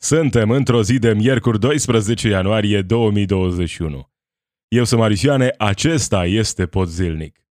[0.00, 4.10] Suntem într-o zi de miercuri 12 ianuarie 2021.
[4.68, 7.46] Eu sunt Marisioane, acesta este Pod Zilnic.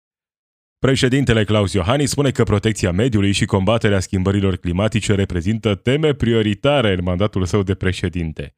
[0.79, 7.03] Președintele Claus Iohannis spune că protecția mediului și combaterea schimbărilor climatice reprezintă teme prioritare în
[7.03, 8.55] mandatul său de președinte.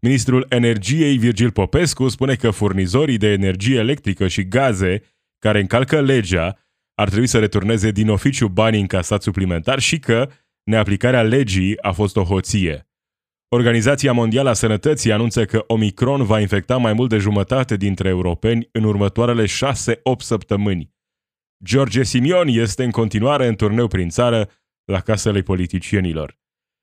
[0.00, 5.02] Ministrul Energiei Virgil Popescu spune că furnizorii de energie electrică și gaze
[5.38, 6.58] care încalcă legea
[6.94, 10.30] ar trebui să returneze din oficiu banii încasați suplimentar și că
[10.62, 12.88] neaplicarea legii a fost o hoție.
[13.54, 18.68] Organizația Mondială a Sănătății anunță că Omicron va infecta mai mult de jumătate dintre europeni
[18.72, 19.46] în următoarele 6-8
[20.18, 20.94] săptămâni.
[21.64, 24.50] George Simion este în continuare în turneu prin țară
[24.84, 26.38] la casele politicienilor.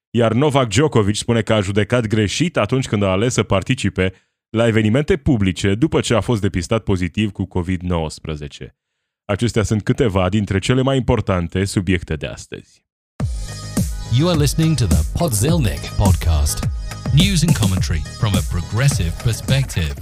[0.10, 4.14] Iar Novak Djokovic spune că a judecat greșit atunci când a ales să participe
[4.50, 8.68] la evenimente publice după ce a fost depistat pozitiv cu COVID-19.
[9.26, 12.86] Acestea sunt câteva dintre cele mai importante subiecte de astăzi.
[14.20, 16.68] You are listening to the Podzilnic podcast.
[17.14, 19.94] News and commentary from a progressive perspective.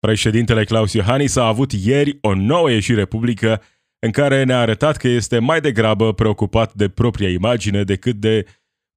[0.00, 3.62] Președintele Claus Iohannis a avut ieri o nouă ieșire publică
[3.98, 8.46] în care ne-a arătat că este mai degrabă preocupat de propria imagine decât de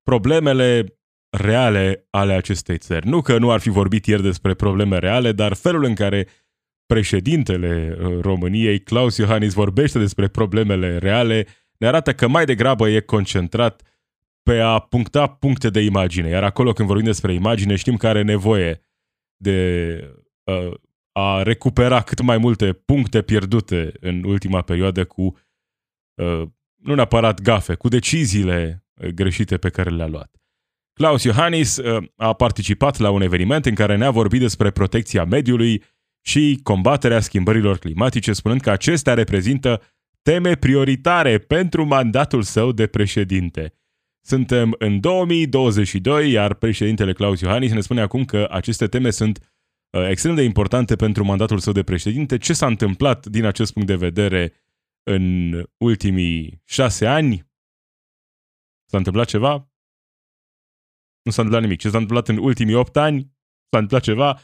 [0.04, 1.00] problemele
[1.38, 3.08] reale ale acestei țări.
[3.08, 6.28] Nu că nu ar fi vorbit ieri despre probleme reale, dar felul în care
[6.86, 13.00] președintele uh, României, Claus Iohannis, vorbește despre problemele reale, ne arată că mai degrabă e
[13.00, 13.82] concentrat
[14.50, 16.30] pe a puncta puncte de imagine.
[16.30, 18.82] Iar acolo când vorbim despre imagine, știm că are nevoie
[19.38, 20.00] de
[20.44, 20.74] uh,
[21.12, 26.42] a recupera cât mai multe puncte pierdute în ultima perioadă cu, uh,
[26.76, 30.36] nu neapărat gafe, cu deciziile uh, greșite pe care le-a luat.
[30.94, 35.84] Klaus Iohannis uh, a participat la un eveniment în care ne-a vorbit despre protecția mediului
[36.26, 39.82] și combaterea schimbărilor climatice, spunând că acestea reprezintă
[40.22, 43.74] teme prioritare pentru mandatul său de președinte.
[44.28, 49.54] Suntem în 2022, iar președintele Claus Iohannis ne spune acum că aceste teme sunt
[49.90, 52.38] uh, extrem de importante pentru mandatul său de președinte.
[52.38, 54.54] Ce s-a întâmplat din acest punct de vedere
[55.04, 57.52] în ultimii șase ani?
[58.86, 59.72] S-a întâmplat ceva?
[61.22, 61.80] Nu s-a întâmplat nimic.
[61.80, 63.22] Ce s-a întâmplat în ultimii opt ani?
[63.70, 64.40] S-a întâmplat ceva?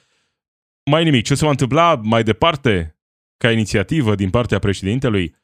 [0.92, 1.24] Mai nimic.
[1.24, 3.00] Ce se va întâmpla mai departe
[3.38, 5.36] ca inițiativă din partea președintelui?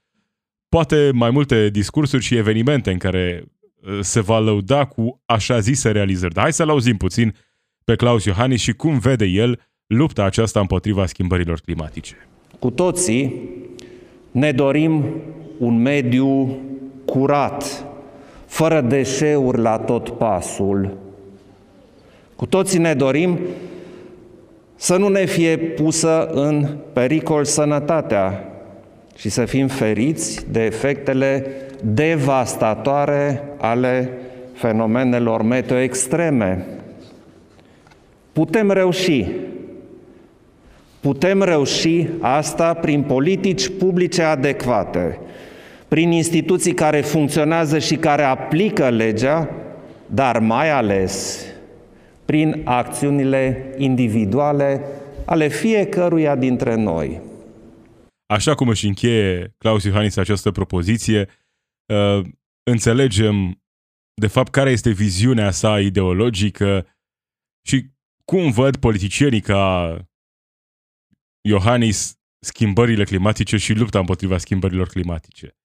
[0.69, 3.51] Poate mai multe discursuri și evenimente în care
[4.01, 6.33] se va lăuda cu așa zise realizări.
[6.33, 7.35] Dar hai să-l auzim puțin
[7.83, 12.27] pe Claus Iohannis și cum vede el lupta aceasta împotriva schimbărilor climatice.
[12.59, 13.49] Cu toții
[14.31, 15.05] ne dorim
[15.57, 16.57] un mediu
[17.05, 17.85] curat,
[18.45, 20.97] fără deșeuri la tot pasul.
[22.35, 23.39] Cu toții ne dorim
[24.75, 28.51] să nu ne fie pusă în pericol sănătatea
[29.15, 31.51] și să fim feriți de efectele
[31.83, 34.09] devastatoare ale
[34.53, 36.65] fenomenelor meteo extreme.
[38.33, 39.25] Putem reuși.
[40.99, 45.19] Putem reuși asta prin politici publice adecvate,
[45.87, 49.49] prin instituții care funcționează și care aplică legea,
[50.05, 51.45] dar mai ales
[52.25, 54.81] prin acțiunile individuale
[55.25, 57.21] ale fiecăruia dintre noi.
[58.25, 61.27] Așa cum își încheie Claus Iohannis această propoziție,
[61.87, 62.25] uh,
[62.63, 63.61] înțelegem
[64.13, 66.87] de fapt care este viziunea sa ideologică
[67.67, 67.89] și
[68.25, 69.95] cum văd politicienii ca
[71.41, 75.57] Iohannis schimbările climatice și lupta împotriva schimbărilor climatice.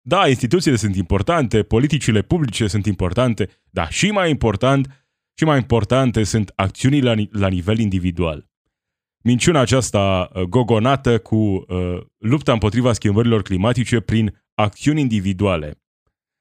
[0.00, 5.06] Da, instituțiile sunt importante, politicile publice sunt importante, dar și mai important,
[5.38, 8.48] și mai importante sunt acțiunile la, la nivel individual.
[9.24, 15.82] Minciuna aceasta uh, gogonată cu uh, lupta împotriva schimbărilor climatice prin acțiuni individuale.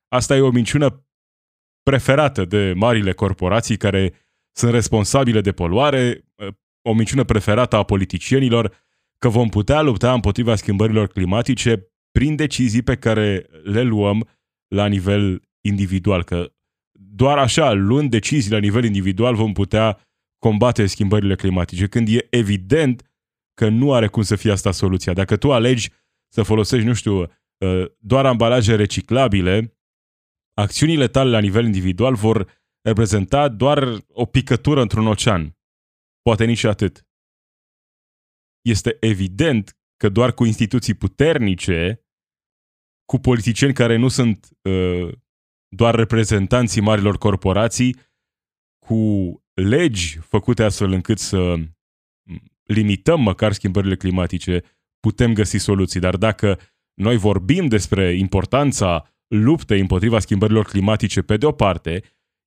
[0.07, 1.07] Asta e o minciună
[1.83, 4.13] preferată de marile corporații care
[4.51, 6.25] sunt responsabile de poluare,
[6.81, 8.75] o minciună preferată a politicienilor,
[9.17, 14.27] că vom putea lupta împotriva schimbărilor climatice prin decizii pe care le luăm
[14.67, 16.51] la nivel individual, că
[16.91, 19.99] doar așa, luând decizii la nivel individual, vom putea
[20.37, 23.11] combate schimbările climatice, când e evident
[23.53, 25.13] că nu are cum să fie asta soluția.
[25.13, 25.91] Dacă tu alegi
[26.33, 27.29] să folosești, nu știu, uh,
[27.97, 29.77] doar ambalaje reciclabile,
[30.53, 35.57] acțiunile tale la nivel individual vor reprezenta doar o picătură într-un ocean.
[36.21, 37.07] Poate nici atât.
[38.61, 42.05] Este evident că doar cu instituții puternice,
[43.05, 45.13] cu politicieni care nu sunt uh,
[45.75, 47.95] doar reprezentanții marilor corporații,
[48.85, 51.55] cu legi făcute astfel încât să
[52.63, 54.63] limităm măcar schimbările climatice,
[54.99, 55.99] putem găsi soluții.
[55.99, 56.59] Dar dacă
[57.01, 62.03] noi vorbim despre importanța luptei împotriva schimbărilor climatice pe de o parte,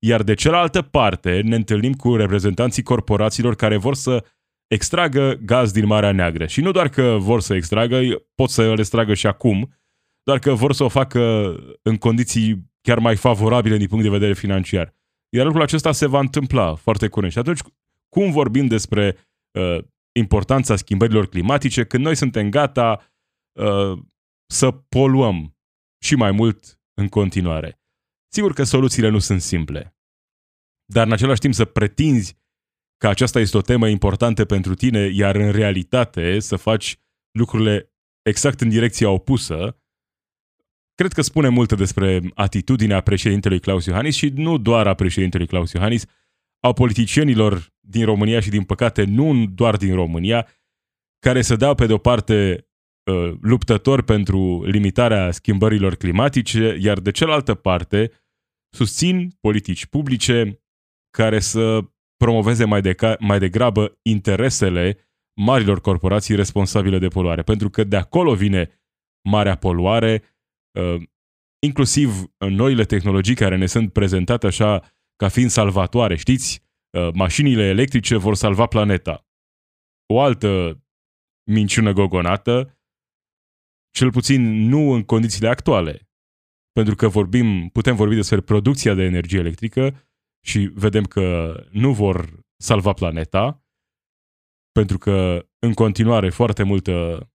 [0.07, 4.25] iar de cealaltă parte ne întâlnim cu reprezentanții corporațiilor care vor să
[4.67, 6.47] extragă gaz din Marea Neagră.
[6.47, 8.01] Și nu doar că vor să extragă,
[8.35, 9.75] pot să le extragă și acum,
[10.23, 14.35] doar că vor să o facă în condiții chiar mai favorabile din punct de vedere
[14.35, 14.95] financiar.
[15.37, 17.33] Iar lucrul acesta se va întâmpla foarte curând.
[17.33, 17.61] Și atunci,
[18.09, 19.17] cum vorbim despre
[19.59, 23.13] uh, importanța schimbărilor climatice când noi suntem gata
[23.61, 23.99] uh,
[24.51, 25.57] să poluăm
[26.03, 27.81] și mai mult în continuare?
[28.33, 29.97] Sigur că soluțiile nu sunt simple,
[30.85, 32.39] dar în același timp să pretinzi
[32.97, 36.99] că aceasta este o temă importantă pentru tine, iar în realitate să faci
[37.31, 37.93] lucrurile
[38.23, 39.83] exact în direcția opusă,
[40.95, 45.73] cred că spune multe despre atitudinea președintelui Claus Iohannis și nu doar a președintelui Claus
[45.73, 46.05] Iohannis,
[46.61, 50.49] a politicienilor din România și din păcate nu doar din România,
[51.19, 52.67] care să dau pe de o parte
[53.05, 58.11] uh, luptători pentru limitarea schimbărilor climatice, iar de cealaltă parte
[58.77, 60.63] susțin politici publice
[61.11, 61.81] care să
[62.17, 64.99] promoveze mai, de, mai degrabă interesele
[65.41, 67.43] marilor corporații responsabile de poluare.
[67.43, 68.81] Pentru că de acolo vine
[69.29, 70.23] marea poluare,
[70.79, 71.03] uh,
[71.67, 76.17] inclusiv noile tehnologii care ne sunt prezentate așa ca fiind salvatoare.
[76.17, 76.63] Știți,
[76.99, 79.27] uh, mașinile electrice vor salva planeta.
[80.13, 80.81] O altă
[81.51, 82.80] minciună gogonată,
[83.91, 86.09] cel puțin nu în condițiile actuale,
[86.73, 90.11] pentru că vorbim, putem vorbi despre producția de energie electrică,
[90.43, 93.65] și vedem că nu vor salva planeta,
[94.73, 97.29] pentru că în continuare foarte multă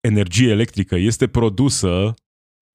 [0.00, 2.14] energie electrică este produsă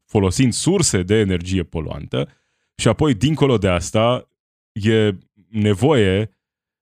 [0.09, 2.29] folosind surse de energie poluantă
[2.77, 4.29] și apoi, dincolo de asta,
[4.71, 5.17] e
[5.49, 6.38] nevoie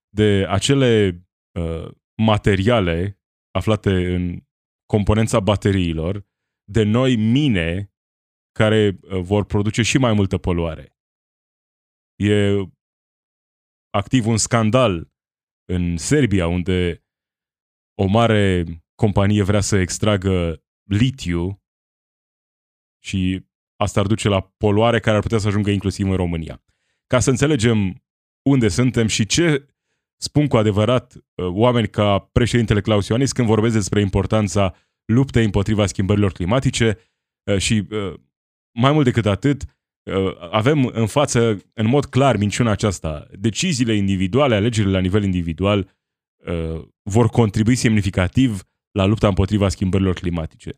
[0.10, 1.22] de acele
[1.60, 3.20] uh, materiale
[3.52, 4.44] aflate în
[4.94, 6.28] componența bateriilor,
[6.64, 7.94] de noi mine
[8.52, 10.98] care uh, vor produce și mai multă poluare.
[12.16, 12.56] E
[13.90, 15.12] activ un scandal
[15.66, 17.04] în Serbia, unde
[17.94, 18.66] o mare
[18.96, 21.64] companie vrea să extragă litiu
[23.04, 23.46] și
[23.76, 26.64] asta ar duce la poluare care ar putea să ajungă inclusiv în România.
[27.08, 28.04] Ca să înțelegem
[28.50, 29.76] unde suntem și ce
[30.22, 34.76] spun cu adevărat uh, oameni ca președintele Claus Ioanis când vorbesc despre importanța
[35.06, 36.98] luptei împotriva schimbărilor climatice
[37.44, 38.14] uh, și uh,
[38.72, 39.64] mai mult decât atât,
[40.16, 43.28] Uh, avem în față, în mod clar, minciuna aceasta.
[43.32, 45.96] Deciziile individuale, alegerile la nivel individual,
[46.38, 50.72] uh, vor contribui semnificativ la lupta împotriva schimbărilor climatice.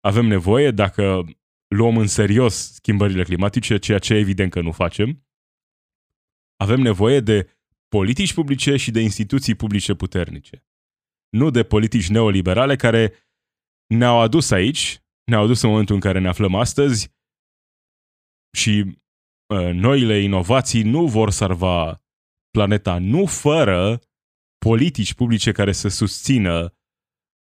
[0.00, 1.24] Avem nevoie, dacă
[1.68, 5.26] luăm în serios schimbările climatice, ceea ce evident că nu facem,
[6.56, 7.59] avem nevoie de
[7.96, 10.64] politici publice și de instituții publice puternice.
[11.28, 13.12] Nu de politici neoliberale care
[13.86, 17.18] ne-au adus aici, ne-au adus în momentul în care ne aflăm astăzi,
[18.52, 18.84] și
[19.54, 22.04] uh, noile inovații nu vor salva
[22.50, 23.98] planeta, nu fără
[24.58, 26.74] politici publice care să susțină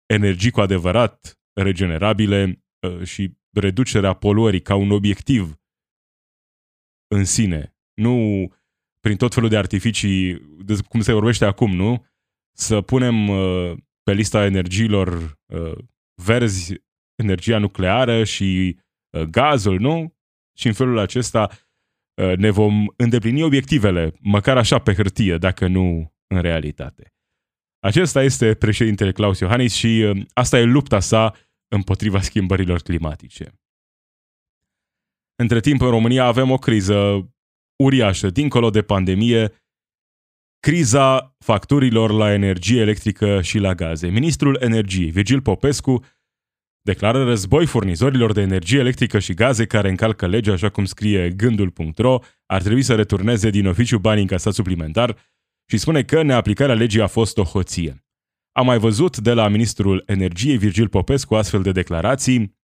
[0.06, 5.60] energii cu adevărat regenerabile uh, și reducerea poluării ca un obiectiv
[7.16, 7.76] în sine.
[7.94, 8.48] Nu
[9.00, 10.34] prin tot felul de artificii,
[10.66, 12.06] de cum se vorbește acum, nu?
[12.58, 15.78] Să punem uh, pe lista energiilor uh,
[16.24, 16.74] verzi
[17.16, 18.80] energia nucleară și
[19.18, 20.18] uh, gazul, nu?
[20.60, 21.50] și în felul acesta
[22.22, 27.14] uh, ne vom îndeplini obiectivele, măcar așa pe hârtie, dacă nu în realitate.
[27.80, 31.36] Acesta este președintele Claus Iohannis și uh, asta e lupta sa
[31.68, 33.54] împotriva schimbărilor climatice.
[35.36, 37.30] Între timp, în România avem o criză
[37.84, 39.52] uriașă, dincolo de pandemie,
[40.60, 44.08] criza facturilor la energie electrică și la gaze.
[44.08, 46.06] Ministrul Energiei, Vigil Popescu,
[46.82, 52.20] declară război furnizorilor de energie electrică și gaze care încalcă legea, așa cum scrie gândul.ro,
[52.46, 55.18] ar trebui să returneze din oficiu banii încasați suplimentar
[55.70, 58.04] și spune că neaplicarea legii a fost o hoție.
[58.52, 62.58] Am mai văzut de la ministrul energiei Virgil Popescu astfel de declarații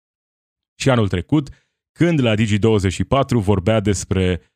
[0.80, 1.50] și anul trecut,
[1.92, 4.53] când la Digi24 vorbea despre uh,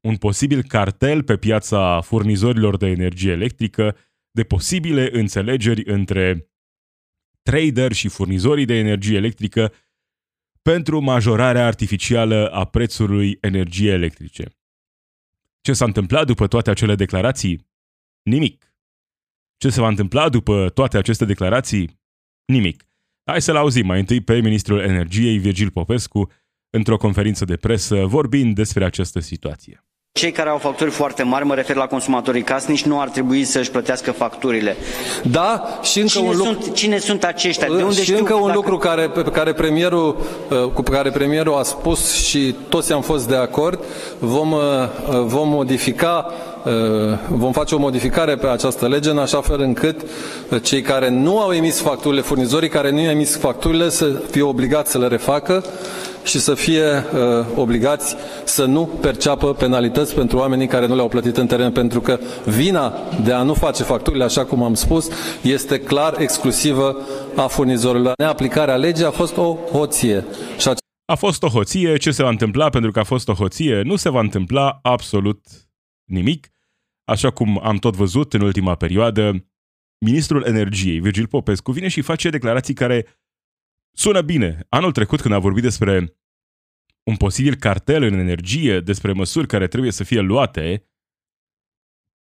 [0.00, 3.96] un posibil cartel pe piața furnizorilor de energie electrică,
[4.30, 6.50] de posibile înțelegeri între
[7.42, 9.72] trader și furnizorii de energie electrică
[10.62, 14.48] pentru majorarea artificială a prețului energiei electrice.
[15.60, 17.70] Ce s-a întâmplat după toate acele declarații?
[18.22, 18.72] Nimic.
[19.56, 22.00] Ce se va întâmpla după toate aceste declarații?
[22.44, 22.84] Nimic.
[23.24, 26.30] Hai să-l auzim mai întâi pe ministrul energiei Virgil Popescu
[26.70, 29.82] într-o conferință de presă vorbind despre această situație.
[30.12, 33.70] Cei care au facturi foarte mari, mă refer la consumatorii casnici, nu ar trebui să-și
[33.70, 34.76] plătească facturile.
[35.22, 36.52] Da, și încă Cine, un lucru...
[36.62, 37.66] sunt, cine sunt aceștia?
[37.66, 40.16] De unde și știu încă un dacă- lucru care, pe care premierul,
[40.50, 43.84] uh, cu care premierul a spus și toți am fost de acord,
[44.18, 44.60] vom, uh,
[45.24, 46.34] vom modifica, uh,
[47.28, 50.00] vom face o modificare pe această lege în așa fel încât
[50.50, 54.42] uh, cei care nu au emis facturile, furnizorii care nu au emis facturile să fie
[54.42, 55.64] obligați să le refacă
[56.24, 61.36] și să fie uh, obligați să nu perceapă penalități pentru oamenii care nu le-au plătit
[61.36, 65.08] în teren, pentru că vina de a nu face facturile, așa cum am spus,
[65.42, 66.96] este clar exclusivă
[67.36, 68.12] a furnizorilor.
[68.18, 70.24] Neaplicarea legii a fost o hoție.
[70.58, 70.78] Și ace-
[71.12, 73.82] A fost o hoție, ce se va întâmpla pentru că a fost o hoție?
[73.84, 75.38] Nu se va întâmpla absolut
[76.08, 76.48] nimic.
[77.04, 79.48] Așa cum am tot văzut în ultima perioadă,
[79.98, 83.06] ministrul energiei, Virgil Popescu, vine și face declarații care
[83.92, 84.66] sună bine.
[84.68, 86.16] Anul trecut, când a vorbit despre
[87.02, 90.88] un posibil cartel în energie, despre măsuri care trebuie să fie luate,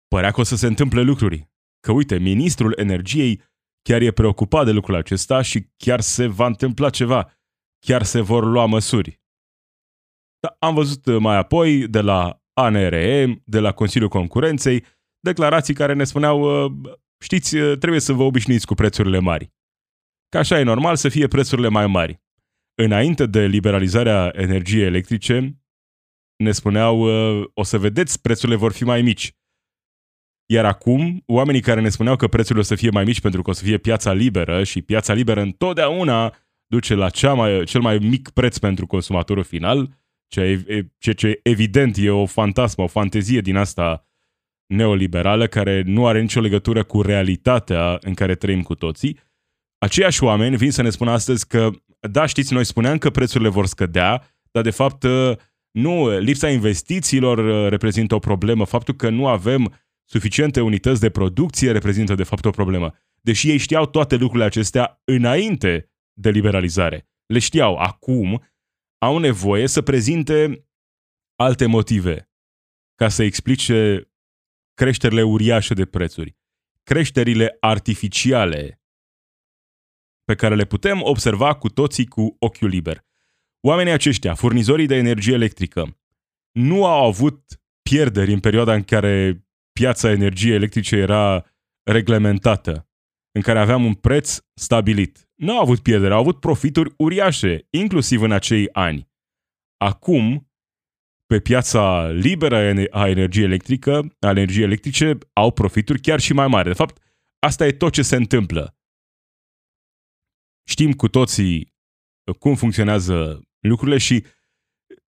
[0.08, 1.50] părea că o să se întâmple lucruri.
[1.80, 3.42] Că uite, ministrul energiei
[3.82, 7.32] chiar e preocupat de lucrul acesta și chiar se va întâmpla ceva
[7.80, 9.22] chiar se vor lua măsuri.
[10.40, 14.84] Da, am văzut mai apoi de la ANRE, de la Consiliul Concurenței,
[15.20, 16.72] declarații care ne spuneau, uh,
[17.20, 19.54] știți, uh, trebuie să vă obișnuiți cu prețurile mari.
[20.30, 22.22] Că așa e normal să fie prețurile mai mari.
[22.76, 25.62] Înainte de liberalizarea energiei electrice,
[26.36, 29.36] ne spuneau, uh, o să vedeți, prețurile vor fi mai mici.
[30.50, 33.50] Iar acum, oamenii care ne spuneau că prețurile o să fie mai mici pentru că
[33.50, 36.36] o să fie piața liberă și piața liberă întotdeauna
[36.68, 39.90] duce la cea mai, cel mai mic preț pentru consumatorul final,
[40.28, 44.08] ceea ce, ce, ce evident e o fantasmă, o fantezie din asta
[44.66, 49.20] neoliberală care nu are nicio legătură cu realitatea în care trăim cu toții.
[49.78, 51.70] Aceiași oameni vin să ne spună astăzi că,
[52.00, 55.06] da, știți, noi spuneam că prețurile vor scădea, dar de fapt
[55.72, 59.74] nu, lipsa investițiilor reprezintă o problemă, faptul că nu avem
[60.10, 62.94] suficiente unități de producție reprezintă de fapt o problemă.
[63.22, 67.08] Deși ei știau toate lucrurile acestea înainte de liberalizare.
[67.26, 67.76] Le știau.
[67.76, 68.44] Acum
[68.98, 70.68] au nevoie să prezinte
[71.36, 72.32] alte motive
[72.96, 74.10] ca să explice
[74.74, 76.38] creșterile uriașe de prețuri,
[76.84, 78.82] creșterile artificiale
[80.24, 83.06] pe care le putem observa cu toții cu ochiul liber.
[83.60, 86.00] Oamenii aceștia, furnizorii de energie electrică,
[86.52, 91.46] nu au avut pierderi în perioada în care piața energiei electrice era
[91.84, 92.90] reglementată,
[93.32, 95.27] în care aveam un preț stabilit.
[95.38, 99.10] Nu au avut pierderi, au avut profituri uriașe, inclusiv în acei ani.
[99.78, 100.52] Acum,
[101.26, 106.68] pe piața liberă a energiei electrică, a energiei electrice, au profituri chiar și mai mari.
[106.68, 107.02] De fapt,
[107.40, 108.78] asta e tot ce se întâmplă.
[110.70, 111.76] Știm cu toții
[112.40, 114.26] cum funcționează lucrurile și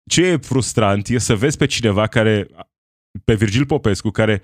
[0.09, 2.47] ce e frustrant e să vezi pe cineva care,
[3.23, 4.43] pe Virgil Popescu, care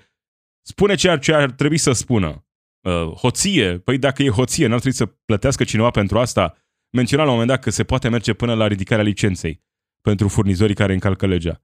[0.62, 2.45] spune ceea ce ar trebui să spună.
[2.86, 6.56] Uh, hoție, păi dacă e hoție, n-ar trebui să plătească cineva pentru asta.
[6.90, 9.64] Menționa la un moment dat că se poate merge până la ridicarea licenței
[10.00, 11.62] pentru furnizorii care încalcă legea.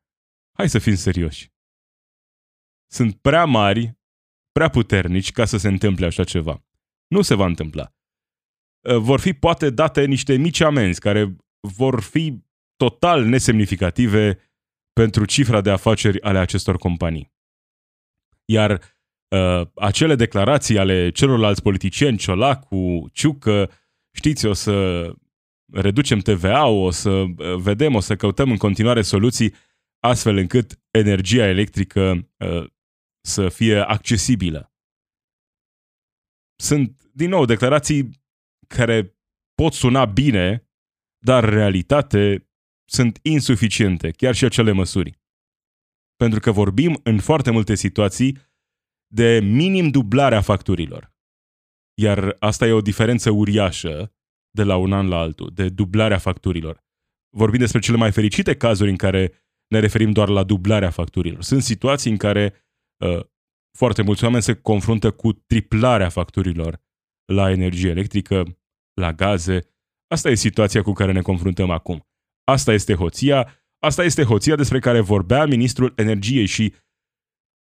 [0.52, 1.52] Hai să fim serioși.
[2.90, 3.98] Sunt prea mari,
[4.52, 6.64] prea puternici ca să se întâmple așa ceva.
[7.06, 7.94] Nu se va întâmpla.
[8.88, 12.44] Uh, vor fi poate date niște mici amenzi care vor fi
[12.76, 14.38] total nesemnificative
[14.92, 17.32] pentru cifra de afaceri ale acestor companii.
[18.44, 18.80] Iar
[19.32, 23.70] uh, acele declarații ale celorlalți politicieni, Ciolacu, Ciucă,
[24.10, 25.06] știți, o să
[25.72, 29.54] reducem TVA-ul, o să uh, vedem, o să căutăm în continuare soluții
[29.98, 32.66] astfel încât energia electrică uh,
[33.20, 34.72] să fie accesibilă.
[36.56, 38.10] Sunt, din nou, declarații
[38.66, 39.16] care
[39.54, 40.70] pot suna bine,
[41.24, 42.50] dar în realitate
[42.84, 45.20] sunt insuficiente, chiar și acele măsuri.
[46.16, 48.38] Pentru că vorbim în foarte multe situații
[49.14, 51.12] de minim dublarea facturilor.
[52.00, 54.14] Iar asta e o diferență uriașă
[54.50, 56.84] de la un an la altul, de dublarea facturilor.
[57.36, 59.32] Vorbim despre cele mai fericite cazuri în care
[59.68, 61.42] ne referim doar la dublarea facturilor.
[61.42, 62.54] Sunt situații în care
[63.04, 63.24] uh,
[63.78, 66.80] foarte mulți oameni se confruntă cu triplarea facturilor
[67.32, 68.58] la energie electrică,
[69.00, 69.60] la gaze.
[70.06, 72.08] Asta e situația cu care ne confruntăm acum.
[72.44, 76.74] Asta este hoția, asta este hoția despre care vorbea ministrul energiei și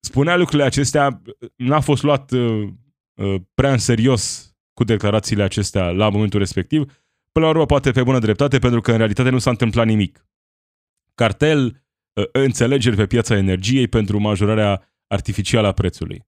[0.04, 1.22] spunea lucrurile acestea,
[1.56, 2.68] n-a fost luat uh,
[3.14, 8.02] uh, prea în serios cu declarațiile acestea la momentul respectiv, până la urmă poate pe
[8.02, 10.26] bună dreptate, pentru că în realitate nu s-a întâmplat nimic.
[11.14, 16.26] Cartel, uh, înțelegeri pe piața energiei pentru majorarea artificială a prețului.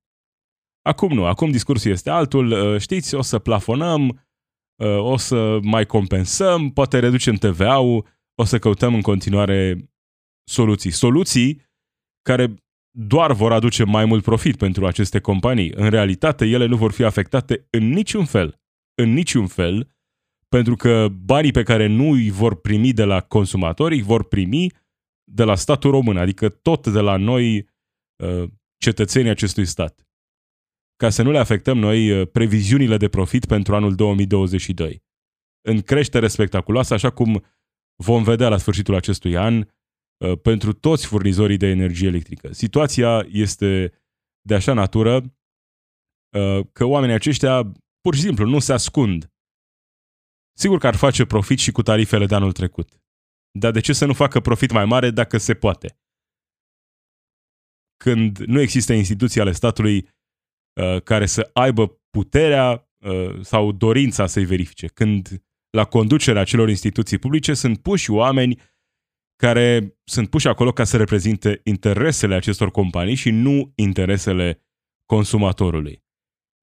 [0.83, 4.09] Acum nu, acum discursul este altul, uh, știți, o să plafonăm,
[4.83, 9.91] uh, o să mai compensăm, poate reducem TVA-ul, o să căutăm în continuare
[10.51, 10.91] soluții.
[10.91, 11.65] Soluții
[12.23, 12.66] care
[12.99, 15.73] doar vor aduce mai mult profit pentru aceste companii.
[15.75, 18.61] În realitate, ele nu vor fi afectate în niciun fel.
[18.95, 19.97] În niciun fel,
[20.49, 24.71] pentru că banii pe care nu îi vor primi de la consumatori, îi vor primi
[25.25, 27.69] de la statul român, adică tot de la noi,
[28.25, 30.07] uh, cetățenii acestui stat.
[30.97, 35.05] Ca să nu le afectăm noi uh, previziunile de profit pentru anul 2022.
[35.69, 37.45] În creștere spectaculoasă, așa cum
[38.03, 39.67] vom vedea la sfârșitul acestui an, uh,
[40.43, 42.53] pentru toți furnizorii de energie electrică.
[42.53, 43.93] Situația este
[44.41, 45.21] de așa natură
[46.73, 49.31] că oamenii aceștia pur și simplu nu se ascund.
[50.59, 53.01] Sigur că ar face profit și cu tarifele de anul trecut.
[53.59, 55.99] Dar de ce să nu facă profit mai mare dacă se poate?
[57.97, 60.09] Când nu există instituții ale statului
[60.81, 64.87] uh, care să aibă puterea uh, sau dorința să-i verifice.
[64.87, 68.61] Când la conducerea acelor instituții publice sunt puși oameni
[69.37, 74.63] care sunt puși acolo ca să reprezinte interesele acestor companii și nu interesele
[75.07, 76.05] consumatorului.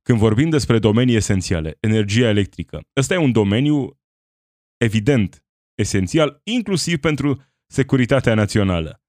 [0.01, 3.99] Când vorbim despre domenii esențiale, energia electrică, ăsta e un domeniu
[4.77, 9.03] evident esențial, inclusiv pentru securitatea națională.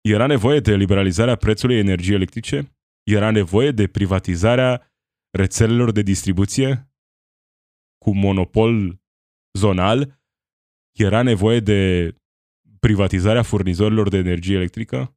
[0.00, 2.78] Era nevoie de liberalizarea prețului energiei electrice?
[3.02, 4.92] Era nevoie de privatizarea
[5.30, 6.92] rețelelor de distribuție
[8.04, 9.02] cu monopol
[9.58, 10.17] zonal?
[10.98, 12.14] Era nevoie de
[12.80, 15.16] privatizarea furnizorilor de energie electrică?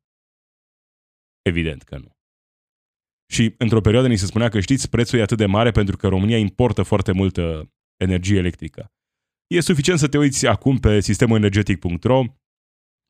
[1.42, 2.16] Evident că nu.
[3.32, 6.08] Și într-o perioadă ni se spunea că știți, prețul e atât de mare pentru că
[6.08, 8.92] România importă foarte multă energie electrică.
[9.48, 12.24] E suficient să te uiți acum pe sistemulenergetic.ro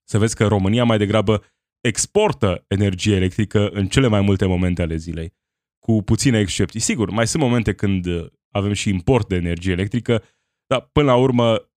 [0.09, 1.43] să vezi că România mai degrabă
[1.81, 5.33] exportă energie electrică în cele mai multe momente ale zilei,
[5.79, 6.79] cu puține excepții.
[6.79, 8.05] Sigur, mai sunt momente când
[8.49, 10.23] avem și import de energie electrică,
[10.65, 11.70] dar până la urmă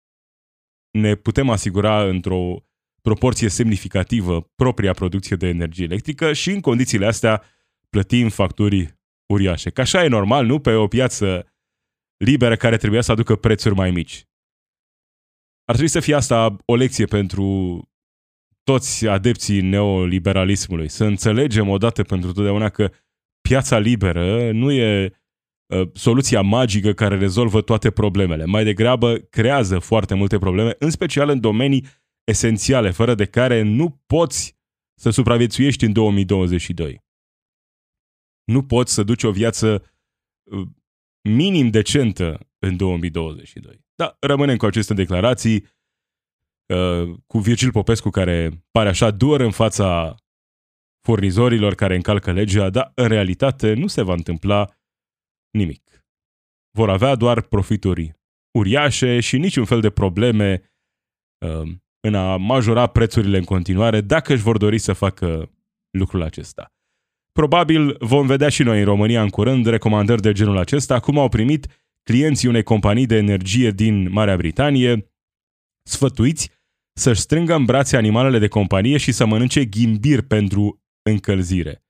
[0.93, 2.65] ne putem asigura într-o
[3.03, 7.43] proporție semnificativă propria producție de energie electrică și în condițiile astea
[7.89, 9.71] plătim facturi uriașe.
[9.71, 10.59] Că așa e normal, nu?
[10.59, 11.55] Pe o piață
[12.17, 14.27] liberă care trebuia să aducă prețuri mai mici.
[15.65, 17.79] Ar trebui să fie asta o lecție pentru
[18.63, 20.89] toți adepții neoliberalismului.
[20.89, 22.91] Să înțelegem odată pentru totdeauna că
[23.41, 25.13] piața liberă nu e uh,
[25.93, 28.45] soluția magică care rezolvă toate problemele.
[28.45, 31.87] Mai degrabă creează foarte multe probleme, în special în domenii
[32.25, 34.57] esențiale, fără de care nu poți
[34.95, 37.03] să supraviețuiești în 2022.
[38.45, 39.93] Nu poți să duci o viață
[40.43, 40.67] uh,
[41.23, 43.81] minim decentă în 2022.
[43.95, 45.67] Da, rămânem cu aceste declarații,
[46.67, 50.15] uh, cu Virgil Popescu care pare așa dur în fața
[51.01, 54.71] furnizorilor care încalcă legea, dar în realitate nu se va întâmpla
[55.53, 56.07] nimic.
[56.71, 58.21] Vor avea doar profituri
[58.59, 60.73] uriașe și niciun fel de probleme
[61.47, 65.51] uh, în a majora prețurile în continuare dacă își vor dori să facă
[65.91, 66.73] lucrul acesta.
[67.33, 71.29] Probabil vom vedea și noi în România în curând recomandări de genul acesta, cum au
[71.29, 71.67] primit
[72.03, 75.13] clienții unei companii de energie din Marea Britanie,
[75.83, 76.51] sfătuiți
[76.93, 81.82] să-și strângă în brațe animalele de companie și să mănânce ghimbir pentru încălzire.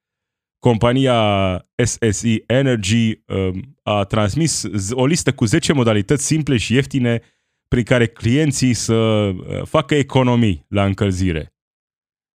[0.62, 3.50] Compania SSE Energy uh,
[3.82, 7.20] a transmis o listă cu 10 modalități simple și ieftine
[7.68, 11.54] prin care clienții să uh, facă economii la încălzire.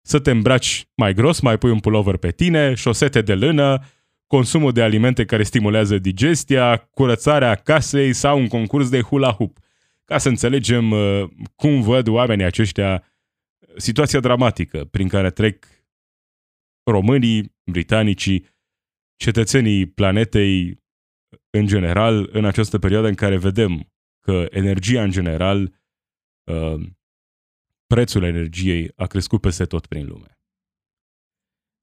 [0.03, 3.83] Să te îmbraci mai gros, mai pui un pullover pe tine, șosete de lână,
[4.27, 9.59] consumul de alimente care stimulează digestia, curățarea casei sau un concurs de hula hoop.
[10.05, 11.23] Ca să înțelegem uh,
[11.57, 13.05] cum văd oamenii aceștia
[13.77, 15.76] situația dramatică prin care trec
[16.91, 18.47] românii, britanicii,
[19.17, 20.85] cetățenii planetei
[21.51, 25.81] în general în această perioadă în care vedem că energia în general,
[26.51, 26.87] uh,
[27.87, 30.39] prețul energiei a crescut peste tot prin lume.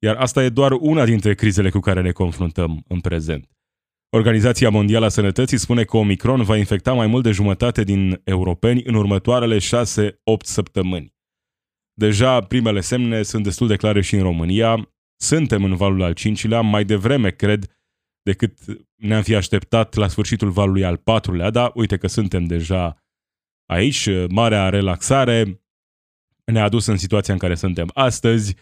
[0.03, 3.53] Iar asta e doar una dintre crizele cu care ne confruntăm în prezent.
[4.09, 8.83] Organizația Mondială a Sănătății spune că Omicron va infecta mai mult de jumătate din europeni
[8.83, 9.61] în următoarele 6-8
[10.43, 11.13] săptămâni.
[11.93, 14.92] Deja primele semne sunt destul de clare și în România.
[15.23, 17.65] Suntem în valul al cincilea, mai devreme, cred,
[18.21, 18.59] decât
[18.95, 23.03] ne-am fi așteptat la sfârșitul valului al patrulea, dar uite că suntem deja
[23.65, 24.09] aici.
[24.29, 25.63] Marea relaxare
[26.45, 28.55] ne-a adus în situația în care suntem astăzi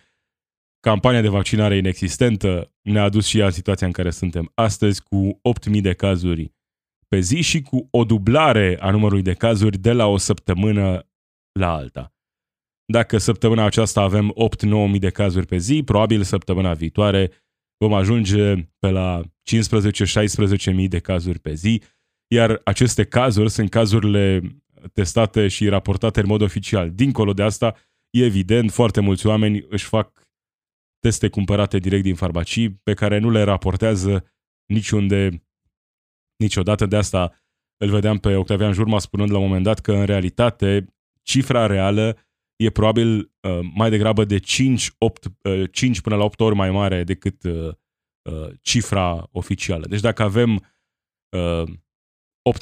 [0.80, 5.42] campania de vaccinare inexistentă ne-a adus și ea în situația în care suntem astăzi, cu
[5.70, 6.54] 8.000 de cazuri
[7.08, 11.10] pe zi și cu o dublare a numărului de cazuri de la o săptămână
[11.52, 12.16] la alta.
[12.92, 14.36] Dacă săptămâna aceasta avem
[14.94, 17.32] 8-9.000 de cazuri pe zi, probabil săptămâna viitoare
[17.78, 21.82] vom ajunge pe la 15-16.000 de cazuri pe zi,
[22.28, 24.42] iar aceste cazuri sunt cazurile
[24.94, 26.92] testate și raportate în mod oficial.
[26.92, 27.76] Dincolo de asta,
[28.10, 30.28] e evident, foarte mulți oameni își fac
[31.00, 34.32] teste cumpărate direct din farmacii, pe care nu le raportează
[34.66, 35.44] niciunde,
[36.38, 36.86] niciodată.
[36.86, 37.44] De asta
[37.78, 40.86] îl vedeam pe Octavian Jurma spunând la un moment dat că în realitate
[41.24, 42.18] cifra reală
[42.64, 46.72] e probabil uh, mai degrabă de 5, 8, uh, 5 până la 8 ori mai
[46.72, 47.74] mare decât uh,
[48.22, 49.86] uh, cifra oficială.
[49.88, 50.54] Deci dacă avem
[51.30, 51.64] uh,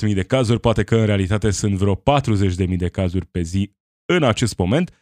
[0.08, 4.24] 8.000 de cazuri, poate că în realitate sunt vreo 40.000 de cazuri pe zi în
[4.24, 4.94] acest moment.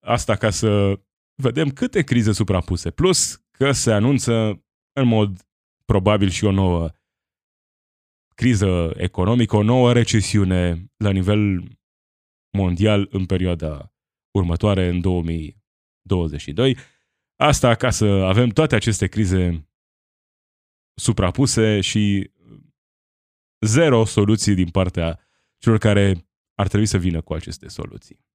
[0.00, 1.00] Asta ca să
[1.42, 2.90] vedem câte crize suprapuse.
[2.90, 5.48] Plus că se anunță în mod
[5.84, 6.90] probabil și o nouă
[8.34, 11.62] criză economică, o nouă recesiune la nivel
[12.50, 13.92] mondial în perioada
[14.30, 16.76] următoare, în 2022.
[17.36, 19.68] Asta ca să avem toate aceste crize
[20.94, 22.30] suprapuse și
[23.60, 25.20] zero soluții din partea
[25.58, 28.26] celor care ar trebui să vină cu aceste soluții.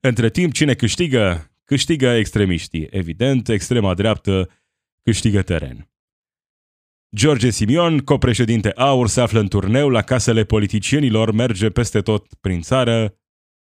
[0.00, 1.52] Între timp, cine câștigă?
[1.64, 2.86] Câștigă extremiștii.
[2.90, 4.50] Evident, extrema dreaptă
[5.02, 5.90] câștigă teren.
[7.16, 12.60] George Simion, copreședinte AUR, se află în turneu la casele politicienilor, merge peste tot prin
[12.60, 13.17] țară,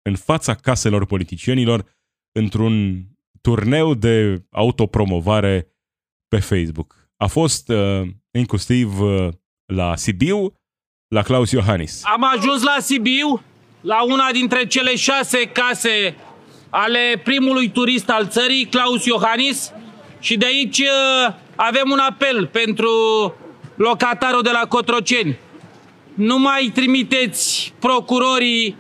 [0.03, 1.85] în fața caselor politicienilor,
[2.33, 3.05] într-un
[3.41, 5.69] turneu de autopromovare
[6.29, 7.11] pe Facebook.
[7.17, 9.29] A fost uh, inclusiv uh,
[9.67, 10.55] la Sibiu,
[11.09, 12.01] la Claus Iohannis.
[12.05, 13.43] Am ajuns la Sibiu,
[13.81, 16.17] la una dintre cele șase case
[16.71, 19.73] ale primului turist al țării, Claus Iohannis,
[20.21, 22.91] și de aici uh, avem un apel pentru
[23.77, 25.39] locatarul de la Cotroceni.
[26.15, 28.77] Nu mai trimiteți procurorii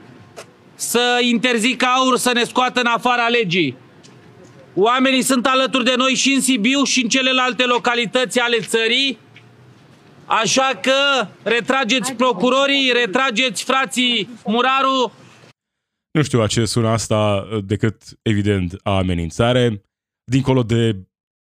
[0.83, 3.77] să interzică aur să ne scoată în afara legii.
[4.75, 9.18] Oamenii sunt alături de noi și în Sibiu și în celelalte localități ale țării,
[10.27, 15.12] așa că retrageți procurorii, retrageți frații Muraru.
[16.11, 19.83] Nu știu a ce sună asta decât, evident, a amenințare.
[20.25, 20.97] Dincolo de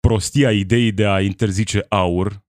[0.00, 2.44] prostia ideii de a interzice aur,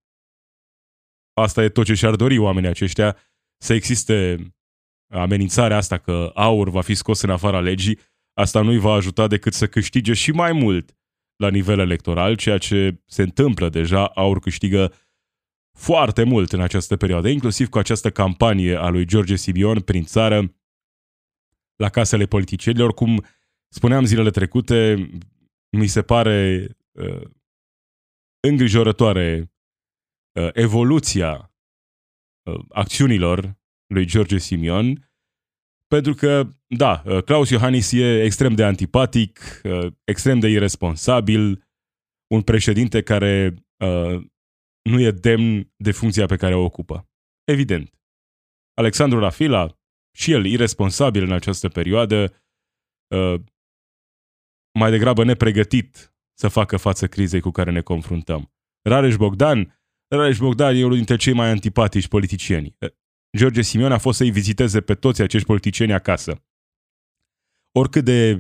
[1.34, 3.18] asta e tot ce și-ar dori oamenii aceștia,
[3.58, 4.38] să existe
[5.10, 8.00] amenințarea asta că aur va fi scos în afara legii,
[8.34, 10.98] asta nu îi va ajuta decât să câștige și mai mult
[11.36, 14.94] la nivel electoral, ceea ce se întâmplă deja, aur câștigă
[15.78, 20.56] foarte mult în această perioadă, inclusiv cu această campanie a lui George Sibion prin țară,
[21.76, 23.26] la casele politicienilor, cum
[23.68, 25.10] spuneam zilele trecute,
[25.78, 27.30] mi se pare uh,
[28.40, 29.52] îngrijorătoare
[30.40, 31.54] uh, evoluția
[32.44, 35.12] uh, acțiunilor lui George Simion,
[35.88, 41.68] pentru că, da, uh, Claus Iohannis e extrem de antipatic, uh, extrem de irresponsabil,
[42.34, 44.26] un președinte care uh,
[44.90, 47.10] nu e demn de funcția pe care o ocupă.
[47.44, 47.94] Evident.
[48.74, 49.80] Alexandru Rafila,
[50.16, 52.44] și el irresponsabil în această perioadă,
[54.80, 58.54] mai degrabă nepregătit să facă față crizei cu care ne confruntăm.
[58.90, 59.82] Rareș Bogdan,
[60.16, 62.78] Rareș Bogdan e unul dintre cei mai antipatici politicieni.
[63.38, 66.44] George Simeon a fost să-i viziteze pe toți acești politicieni acasă.
[67.72, 68.38] Oricât de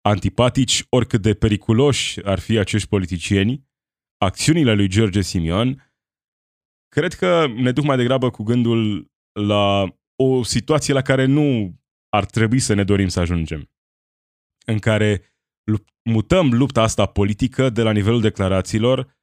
[0.00, 3.68] antipatici, oricât de periculoși ar fi acești politicieni,
[4.18, 5.94] acțiunile lui George Simion,
[6.88, 11.78] cred că ne duc mai degrabă cu gândul la o situație la care nu
[12.08, 13.70] ar trebui să ne dorim să ajungem.
[14.66, 15.36] În care
[16.10, 19.16] mutăm lupta asta politică de la nivelul declarațiilor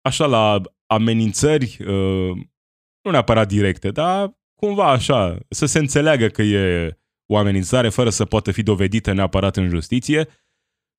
[0.00, 2.36] așa la amenințări, uh,
[3.02, 8.24] nu neapărat directe, dar cumva așa, să se înțeleagă că e o amenințare fără să
[8.24, 10.28] poată fi dovedită neapărat în justiție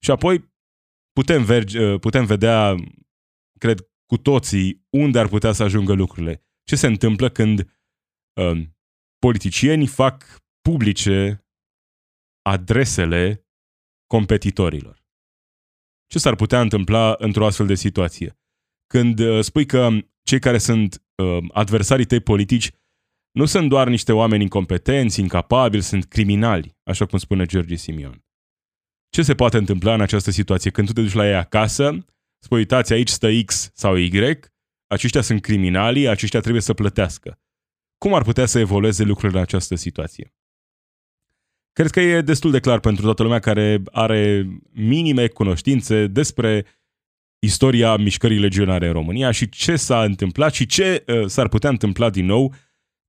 [0.04, 0.54] și apoi
[1.12, 2.76] putem, verge, uh, putem vedea,
[3.60, 6.45] cred, cu toții unde ar putea să ajungă lucrurile.
[6.63, 7.60] Ce se întâmplă când
[8.41, 8.62] uh,
[9.19, 11.45] politicieni fac publice
[12.41, 13.47] adresele
[14.08, 15.06] competitorilor.
[16.08, 18.39] Ce s-ar putea întâmpla într-o astfel de situație?
[18.88, 19.89] Când uh, spui că
[20.24, 22.71] cei care sunt uh, adversarii tăi politici
[23.31, 28.25] nu sunt doar niște oameni incompetenți, incapabili, sunt criminali, așa cum spune George Simion.
[29.09, 30.71] Ce se poate întâmpla în această situație?
[30.71, 32.05] Când tu te duci la ei acasă,
[32.39, 34.39] spui, uitați, aici stă X sau Y,
[34.87, 37.39] aceștia sunt criminali, aceștia trebuie să plătească.
[37.97, 40.33] Cum ar putea să evolueze lucrurile în această situație?
[41.73, 46.65] Cred că e destul de clar pentru toată lumea care are minime cunoștințe despre
[47.39, 52.09] istoria mișcării legionare în România și ce s-a întâmplat și ce uh, s-ar putea întâmpla
[52.09, 52.53] din nou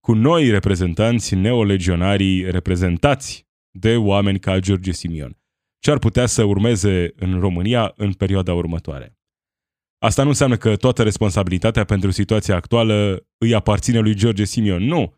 [0.06, 5.38] cu noi reprezentanți neolegionarii reprezentați de oameni ca George Simion.
[5.78, 9.16] Ce ar putea să urmeze în România în perioada următoare.
[9.98, 14.82] Asta nu înseamnă că toată responsabilitatea pentru situația actuală îi aparține lui George Simion.
[14.82, 15.14] Nu!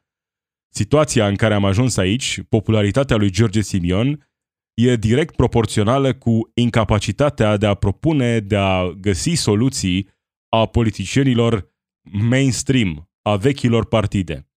[0.73, 4.29] Situația în care am ajuns aici, popularitatea lui George Simion,
[4.75, 10.09] e direct proporțională cu incapacitatea de a propune, de a găsi soluții
[10.49, 11.73] a politicienilor
[12.11, 14.49] mainstream, a vechilor partide.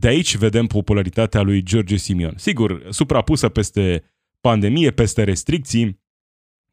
[0.00, 2.36] De aici vedem popularitatea lui George Simion.
[2.36, 4.04] Sigur, suprapusă peste
[4.40, 6.02] pandemie, peste restricții,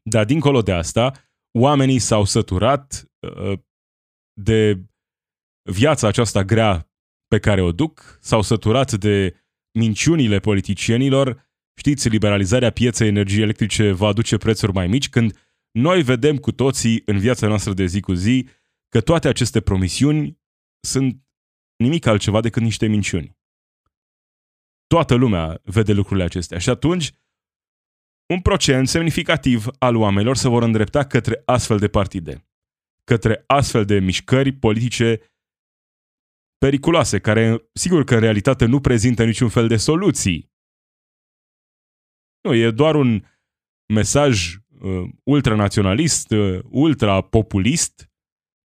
[0.02, 1.12] dar dincolo de asta,
[1.58, 3.58] oamenii s-au săturat uh,
[4.32, 4.82] de
[5.70, 6.90] viața aceasta grea
[7.26, 9.36] pe care o duc, s-au săturat de
[9.78, 11.50] minciunile politicienilor.
[11.78, 15.38] Știți, liberalizarea pieței energiei electrice va aduce prețuri mai mici, când
[15.70, 18.48] noi vedem cu toții în viața noastră de zi cu zi
[18.88, 20.40] că toate aceste promisiuni
[20.86, 21.22] sunt
[21.82, 23.36] nimic altceva decât niște minciuni.
[24.86, 27.12] Toată lumea vede lucrurile acestea și atunci
[28.32, 32.48] un procent semnificativ al oamenilor se vor îndrepta către astfel de partide,
[33.04, 35.20] către astfel de mișcări politice
[36.58, 40.50] periculoase, care sigur că în realitate nu prezintă niciun fel de soluții.
[42.40, 43.24] Nu, e doar un
[43.92, 48.11] mesaj uh, ultranaționalist, uh, ultrapopulist,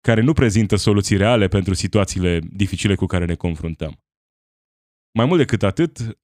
[0.07, 4.03] care nu prezintă soluții reale pentru situațiile dificile cu care ne confruntăm.
[5.17, 6.19] Mai mult decât atât,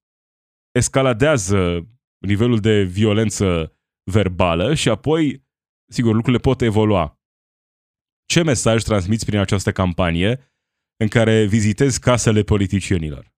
[0.70, 3.76] escaladează nivelul de violență
[4.10, 5.46] verbală și apoi,
[5.92, 7.20] sigur, lucrurile pot evolua.
[8.26, 10.52] Ce mesaj transmiți prin această campanie
[10.96, 13.34] în care vizitezi casele politicienilor?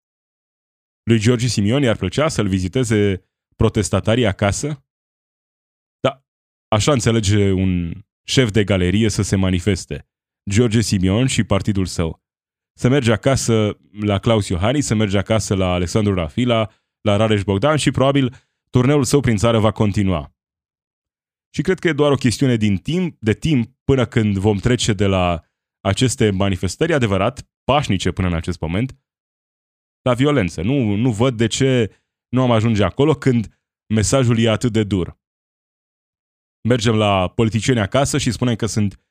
[1.02, 3.24] Lui George Simion i-ar plăcea să-l viziteze
[3.56, 4.84] protestatarii acasă?
[6.00, 6.24] Da,
[6.68, 7.92] așa înțelege un
[8.26, 10.08] șef de galerie să se manifeste.
[10.50, 12.22] George Simion și partidul său.
[12.78, 17.76] Să merge acasă la Claus Iohannis, să merge acasă la Alexandru Rafila, la Rareș Bogdan
[17.76, 18.34] și probabil
[18.70, 20.34] turneul său prin țară va continua.
[21.54, 24.92] Și cred că e doar o chestiune din timp, de timp până când vom trece
[24.92, 25.44] de la
[25.80, 28.98] aceste manifestări adevărat, pașnice până în acest moment,
[30.02, 30.62] la violență.
[30.62, 31.94] Nu, nu văd de ce
[32.28, 33.60] nu am ajunge acolo când
[33.94, 35.18] mesajul e atât de dur.
[36.68, 39.05] Mergem la politicieni acasă și spunem că sunt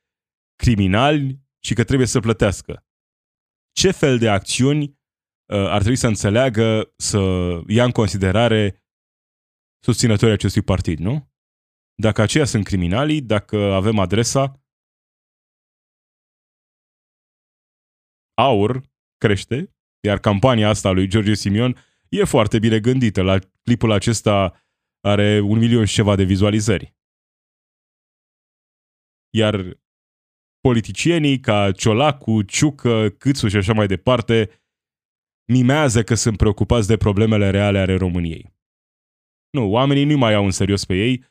[0.55, 2.85] criminali și că trebuie să plătească.
[3.71, 4.95] Ce fel de acțiuni uh,
[5.47, 7.19] ar trebui să înțeleagă, să
[7.67, 8.83] ia în considerare
[9.83, 11.33] susținătorii acestui partid, nu?
[12.01, 14.65] Dacă aceia sunt criminalii, dacă avem adresa,
[18.33, 18.81] aur
[19.17, 21.75] crește, iar campania asta lui George Simion
[22.09, 23.21] e foarte bine gândită.
[23.21, 24.63] La clipul acesta
[24.99, 26.95] are un milion și ceva de vizualizări.
[29.29, 29.83] Iar
[30.67, 34.49] politicienii ca Ciolacu, Ciucă, Câțu și așa mai departe
[35.51, 38.53] mimează că sunt preocupați de problemele reale ale României.
[39.49, 41.25] Nu, oamenii nu mai au în serios pe ei,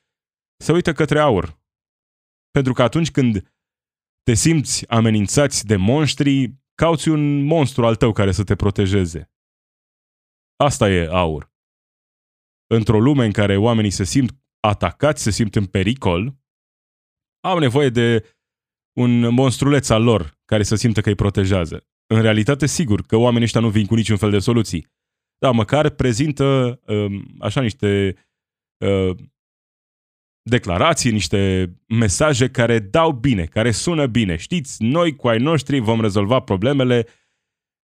[0.64, 1.60] se uită către aur.
[2.50, 3.54] Pentru că atunci când
[4.22, 9.30] te simți amenințați de monștri, cauți un monstru al tău care să te protejeze.
[10.56, 11.52] Asta e aur.
[12.66, 16.36] Într-o lume în care oamenii se simt atacați, se simt în pericol,
[17.40, 18.34] au nevoie de
[18.94, 21.86] un monstruleț al lor care să simtă că îi protejează.
[22.06, 24.86] În realitate, sigur că oamenii ăștia nu vin cu niciun fel de soluții.
[25.38, 28.16] Dar măcar prezintă um, așa niște
[28.76, 29.16] uh,
[30.42, 34.36] declarații, niște mesaje care dau bine, care sună bine.
[34.36, 37.06] Știți, noi cu ai noștri vom rezolva problemele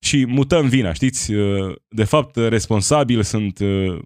[0.04, 0.94] și mutăm vina.
[0.94, 4.02] Știți, uh, de fapt, responsabili sunt uh,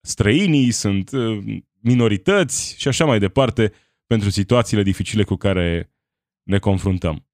[0.00, 1.44] străinii, sunt uh,
[1.80, 3.72] minorități și așa mai departe
[4.06, 5.94] pentru situațiile dificile cu care
[6.42, 7.28] ne confruntăm.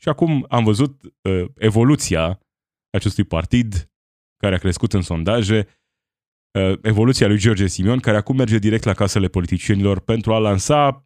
[0.00, 2.40] Și acum am văzut uh, evoluția
[2.90, 3.90] acestui partid
[4.36, 5.66] care a crescut în sondaje,
[6.58, 11.04] uh, evoluția lui George Simion, care acum merge direct la casele politicienilor pentru a lansa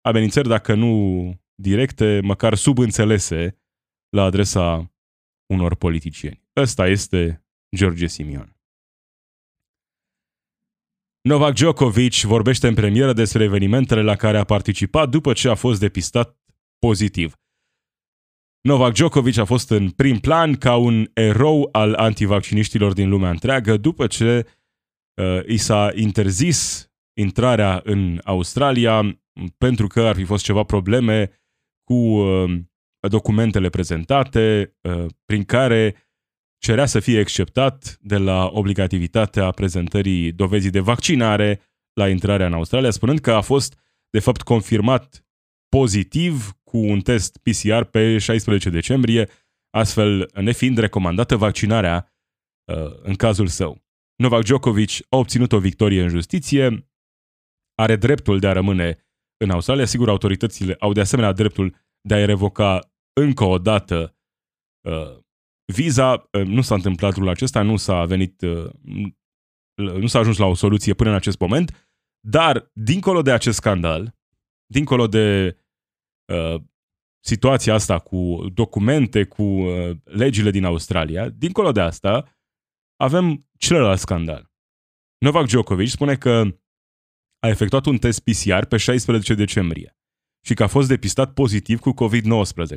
[0.00, 3.60] amenințări, dacă nu directe, măcar subînțelese
[4.08, 4.94] la adresa
[5.46, 6.42] unor politicieni.
[6.56, 8.55] Ăsta este George Simion.
[11.26, 15.80] Novak Djokovic vorbește în premieră despre evenimentele la care a participat după ce a fost
[15.80, 16.38] depistat
[16.78, 17.34] pozitiv.
[18.60, 23.76] Novak Djokovic a fost în prim plan ca un erou al antivacciniștilor din lumea întreagă
[23.76, 24.46] după ce
[25.14, 29.20] uh, i s-a interzis intrarea în Australia
[29.58, 31.30] pentru că ar fi fost ceva probleme
[31.84, 32.60] cu uh,
[33.08, 36.05] documentele prezentate uh, prin care
[36.58, 41.60] cerea să fie exceptat de la obligativitatea prezentării dovezii de vaccinare
[41.92, 43.78] la intrarea în Australia, spunând că a fost,
[44.10, 45.26] de fapt, confirmat
[45.68, 49.28] pozitiv cu un test PCR pe 16 decembrie,
[49.70, 52.12] astfel nefiind recomandată vaccinarea
[52.64, 53.84] uh, în cazul său.
[54.16, 56.90] Novak Djokovic a obținut o victorie în justiție,
[57.74, 59.84] are dreptul de a rămâne în Australia.
[59.84, 64.16] Sigur, autoritățile au de asemenea dreptul de a-i revoca încă o dată
[64.88, 65.18] uh,
[65.72, 68.70] Viza, uh, nu s-a întâmplat lucrul acesta, nu s-a venit, uh,
[69.74, 74.14] nu s-a ajuns la o soluție până în acest moment, dar dincolo de acest scandal,
[74.66, 75.56] dincolo de
[76.32, 76.60] uh,
[77.24, 82.38] situația asta cu documente, cu uh, legile din Australia, dincolo de asta,
[82.96, 84.50] avem celălalt scandal.
[85.18, 86.58] Novak Djokovic spune că
[87.38, 89.96] a efectuat un test PCR pe 16 decembrie
[90.46, 92.76] și că a fost depistat pozitiv cu COVID-19.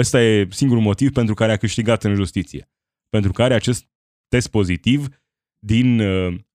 [0.00, 2.70] Ăsta e singurul motiv pentru care a câștigat în justiție.
[3.08, 3.88] Pentru care acest
[4.28, 5.08] test pozitiv
[5.58, 6.00] din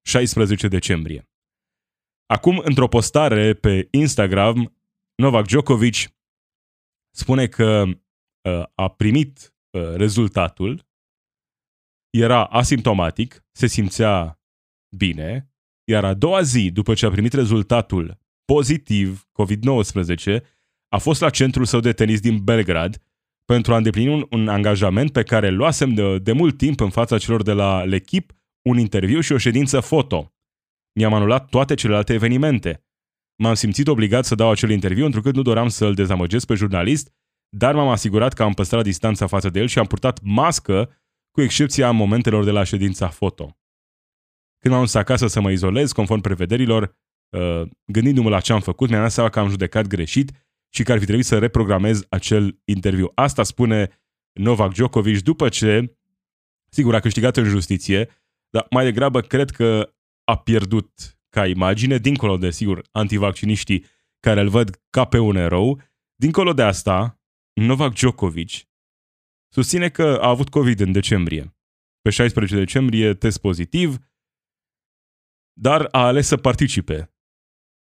[0.01, 1.29] 16 uh, decembrie.
[2.25, 4.75] Acum, într-o postare pe Instagram,
[5.15, 5.95] Novak Djokovic
[7.15, 10.87] spune că uh, a primit uh, rezultatul,
[12.09, 14.41] era asimptomatic, se simțea
[14.95, 15.49] bine,
[15.83, 20.41] iar a doua zi, după ce a primit rezultatul pozitiv COVID-19,
[20.87, 23.01] a fost la centrul său de tenis din Belgrad
[23.45, 26.89] pentru a îndeplini un, un angajament pe care îl luasem de, de mult timp în
[26.89, 28.25] fața celor de la L'Echip,
[28.61, 30.33] un interviu și o ședință foto.
[30.99, 32.85] Mi-am anulat toate celelalte evenimente.
[33.35, 37.13] M-am simțit obligat să dau acel interviu, întrucât nu doream să îl dezamăgesc pe jurnalist,
[37.49, 40.99] dar m-am asigurat că am păstrat distanța față de el și am purtat mască,
[41.31, 43.57] cu excepția momentelor de la ședința foto.
[44.59, 46.97] Când m-am dus acasă să mă izolez, conform prevederilor,
[47.37, 50.31] uh, gândindu-mă la ce am făcut, mi-am dat seama că am judecat greșit
[50.75, 53.11] și că ar fi trebuit să reprogramez acel interviu.
[53.13, 53.89] Asta spune
[54.31, 55.97] Novak Djokovic după ce,
[56.69, 58.09] sigur, a câștigat în justiție,
[58.49, 63.85] dar mai degrabă cred că a pierdut ca imagine, dincolo de, sigur, antivacciniștii
[64.19, 65.81] care îl văd ca pe un erou.
[66.15, 67.21] Dincolo de asta,
[67.53, 68.51] Novak Djokovic
[69.53, 71.57] susține că a avut COVID în decembrie.
[72.01, 73.97] Pe 16 decembrie, test pozitiv,
[75.53, 77.13] dar a ales să participe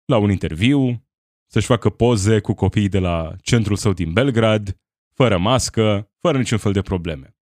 [0.06, 1.09] la un interviu,
[1.52, 4.78] să-și facă poze cu copiii de la centrul său din Belgrad,
[5.16, 7.38] fără mască, fără niciun fel de probleme.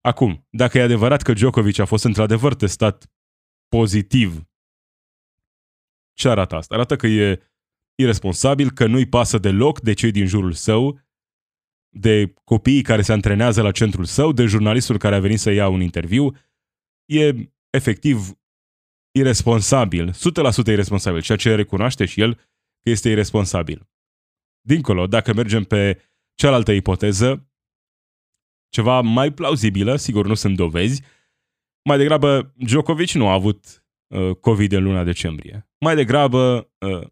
[0.00, 3.12] Acum, dacă e adevărat că Djokovic a fost într-adevăr testat
[3.68, 4.46] pozitiv,
[6.12, 6.74] ce arată asta?
[6.74, 7.42] Arată că e
[7.94, 11.00] irresponsabil, că nu-i pasă deloc de cei din jurul său,
[11.94, 15.68] de copiii care se antrenează la centrul său, de jurnalistul care a venit să ia
[15.68, 16.36] un interviu.
[17.04, 18.38] E efectiv
[19.10, 20.14] irresponsabil, 100%
[20.66, 22.51] irresponsabil, ceea ce recunoaște și el
[22.82, 23.88] că este irresponsabil.
[24.60, 26.02] Dincolo, dacă mergem pe
[26.34, 27.50] cealaltă ipoteză,
[28.68, 31.02] ceva mai plauzibilă, sigur nu sunt dovezi,
[31.84, 35.68] mai degrabă Djokovic nu a avut uh, COVID în luna decembrie.
[35.78, 37.06] Mai degrabă uh,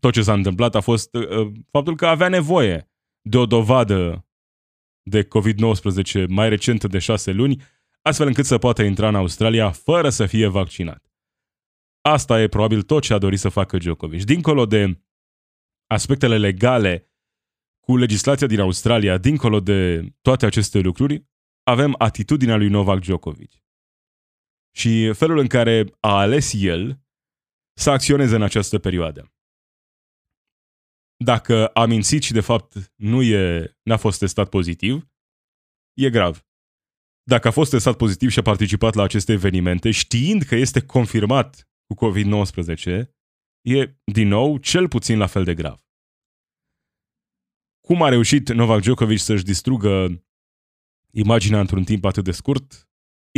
[0.00, 4.26] tot ce s-a întâmplat a fost uh, faptul că avea nevoie de o dovadă
[5.02, 7.62] de COVID-19 mai recentă de șase luni,
[8.02, 11.11] astfel încât să poată intra în Australia fără să fie vaccinat.
[12.02, 14.24] Asta e probabil tot ce a dorit să facă Djokovic.
[14.24, 15.02] Dincolo de
[15.86, 17.12] aspectele legale
[17.80, 21.30] cu legislația din Australia, dincolo de toate aceste lucruri,
[21.62, 23.52] avem atitudinea lui Novak Djokovic.
[24.74, 27.00] Și felul în care a ales el
[27.78, 29.32] să acționeze în această perioadă.
[31.24, 35.10] Dacă a mințit și de fapt nu e, n-a fost testat pozitiv,
[35.92, 36.46] e grav.
[37.22, 41.71] Dacă a fost testat pozitiv și a participat la aceste evenimente, știind că este confirmat
[41.94, 43.10] cu COVID-19
[43.60, 45.80] e, din nou, cel puțin la fel de grav.
[47.80, 50.22] Cum a reușit Novak Djokovic să-și distrugă
[51.10, 52.88] imaginea într-un timp atât de scurt,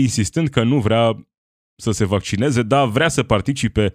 [0.00, 1.28] insistând că nu vrea
[1.76, 3.94] să se vaccineze, dar vrea să participe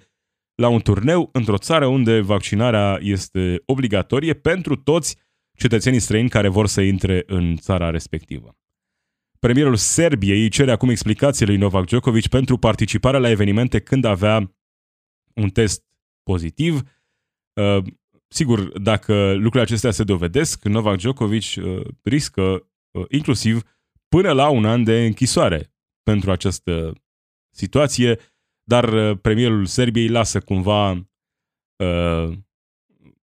[0.55, 5.17] la un turneu într-o țară unde vaccinarea este obligatorie pentru toți
[5.57, 8.58] cetățenii străini care vor să intre în țara respectivă.
[9.39, 14.55] Premierul Serbiei cere acum explicații lui Novak Djokovic pentru participarea la evenimente când avea
[15.33, 15.83] un test
[16.23, 16.81] pozitiv.
[17.61, 17.83] Uh,
[18.27, 23.61] sigur, dacă lucrurile acestea se dovedesc, Novak Djokovic uh, riscă uh, inclusiv
[24.07, 25.73] până la un an de închisoare
[26.03, 26.93] pentru această
[27.55, 28.19] situație,
[28.63, 31.09] dar premierul Serbiei lasă cumva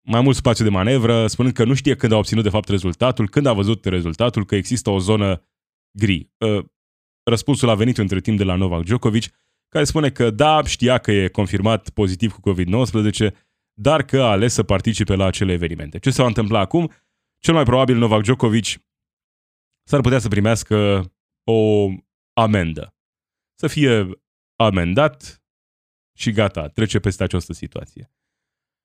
[0.02, 3.28] mai mult spațiu de manevră, spunând că nu știe când a obținut de fapt rezultatul,
[3.28, 5.42] când a văzut rezultatul, că există o zonă
[5.98, 6.30] gri.
[6.38, 6.64] Uh,
[7.22, 9.24] răspunsul a venit între timp de la Novak Djokovic,
[9.68, 13.34] care spune că da, știa că e confirmat pozitiv cu COVID-19,
[13.72, 15.98] dar că a ales să participe la acele evenimente.
[15.98, 16.92] Ce se va întâmpla acum?
[17.38, 18.66] Cel mai probabil Novak Djokovic
[19.88, 21.04] s-ar putea să primească
[21.44, 21.88] o
[22.32, 22.94] amendă.
[23.54, 24.08] Să fie
[24.56, 25.42] amendat
[26.18, 28.12] și gata, trece peste această situație.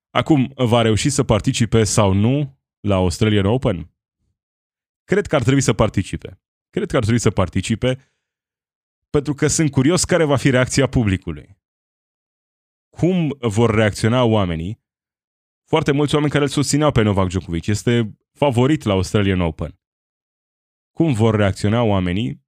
[0.09, 3.95] Acum, va reuși să participe sau nu la Australian Open?
[5.03, 6.41] Cred că ar trebui să participe.
[6.71, 8.11] Cred că ar trebui să participe
[9.09, 11.59] pentru că sunt curios care va fi reacția publicului.
[12.89, 14.81] Cum vor reacționa oamenii?
[15.67, 17.65] Foarte mulți oameni care îl susțineau pe Novak Djokovic.
[17.65, 19.79] Este favorit la Australian Open.
[20.91, 22.45] Cum vor reacționa oamenii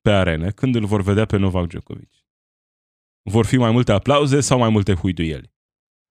[0.00, 2.10] pe arene când îl vor vedea pe Novak Djokovic?
[3.22, 5.52] Vor fi mai multe aplauze sau mai multe huiduieli?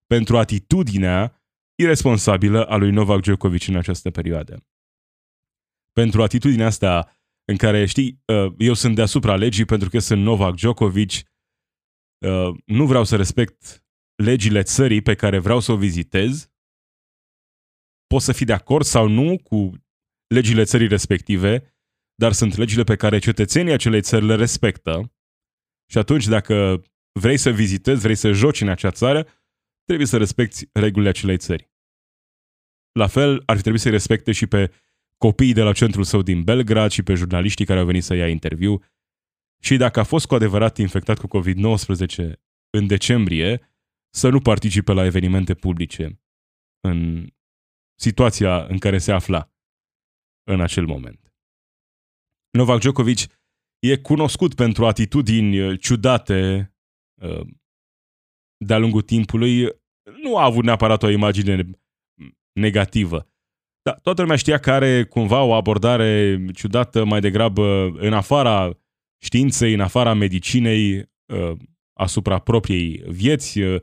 [0.06, 1.46] Pentru atitudinea
[1.76, 4.66] irresponsabilă a lui Novak Djokovic în această perioadă.
[5.92, 10.56] Pentru atitudinea asta în care, știi, uh, eu sunt deasupra legii pentru că sunt Novak
[10.56, 13.86] Djokovic, uh, nu vreau să respect
[14.24, 16.52] legile țării pe care vreau să o vizitez,
[18.08, 19.72] poți să fii de acord sau nu cu
[20.28, 21.76] legile țării respective,
[22.16, 25.14] dar sunt legile pe care cetățenii acelei țări le respectă
[25.92, 26.84] și atunci dacă
[27.20, 29.28] vrei să vizitezi, vrei să joci în acea țară,
[29.84, 31.72] trebuie să respecti regulile acelei țări.
[32.92, 34.72] La fel, ar fi trebuit să-i respecte și pe
[35.28, 38.28] copiii de la centrul său din Belgrad și pe jurnaliștii care au venit să ia
[38.28, 38.84] interviu.
[39.64, 42.34] Și dacă a fost cu adevărat infectat cu COVID-19
[42.70, 43.62] în decembrie,
[44.10, 46.22] să nu participe la evenimente publice
[46.80, 47.28] în
[48.00, 49.52] situația în care se afla
[50.44, 51.34] în acel moment.
[52.50, 53.20] Novak Djokovic
[53.80, 56.72] e cunoscut pentru atitudini ciudate
[57.22, 57.48] uh,
[58.58, 59.68] de-a lungul timpului.
[60.24, 61.70] Nu a avut neapărat o imagine
[62.52, 63.26] negativă.
[63.82, 68.78] Dar toată lumea știa că are cumva o abordare ciudată mai degrabă în afara
[69.24, 71.52] științei, în afara medicinei, uh,
[71.94, 73.82] asupra propriei vieți, uh,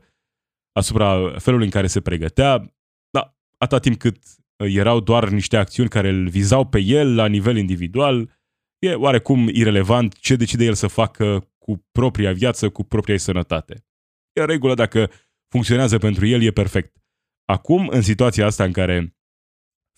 [0.71, 2.73] asupra felului în care se pregătea.
[3.09, 4.17] Da, atâta timp cât
[4.55, 8.37] erau doar niște acțiuni care îl vizau pe el la nivel individual,
[8.79, 13.85] e oarecum irelevant ce decide el să facă cu propria viață, cu propria sănătate.
[14.33, 15.11] E regulă dacă
[15.47, 16.97] funcționează pentru el, e perfect.
[17.45, 19.18] Acum, în situația asta în care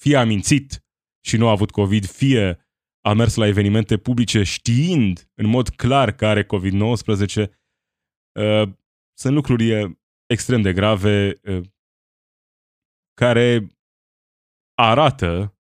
[0.01, 0.85] fie a mințit
[1.25, 2.65] și nu a avut COVID, fie
[3.01, 7.49] a mers la evenimente publice știind în mod clar că are COVID-19,
[8.39, 8.73] uh,
[9.13, 11.61] sunt lucruri extrem de grave uh,
[13.13, 13.67] care
[14.73, 15.57] arată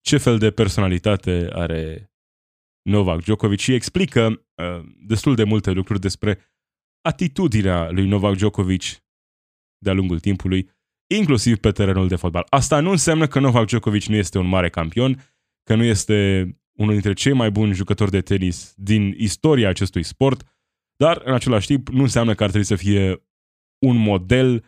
[0.00, 2.12] ce fel de personalitate are
[2.82, 6.38] Novak Djokovic și explică uh, destul de multe lucruri despre
[7.00, 8.82] atitudinea lui Novak Djokovic
[9.78, 10.70] de-a lungul timpului
[11.14, 12.46] inclusiv pe terenul de fotbal.
[12.48, 15.24] Asta nu înseamnă că Novak Djokovic nu este un mare campion,
[15.62, 20.42] că nu este unul dintre cei mai buni jucători de tenis din istoria acestui sport,
[20.96, 23.22] dar în același timp nu înseamnă că ar trebui să fie
[23.78, 24.64] un model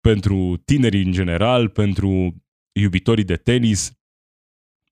[0.00, 2.34] pentru tinerii în general, pentru
[2.72, 3.92] iubitorii de tenis,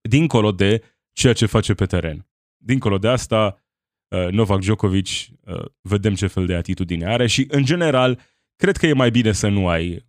[0.08, 0.82] dincolo de
[1.12, 2.28] ceea ce face pe teren.
[2.56, 3.62] Dincolo de asta,
[4.08, 8.20] uh, Novak Djokovic, uh, vedem ce fel de atitudine are și, în general,
[8.56, 10.04] cred că e mai bine să nu ai